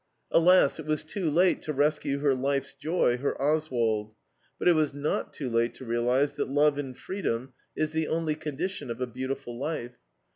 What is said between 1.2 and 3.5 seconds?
late to rescue her life's joy, her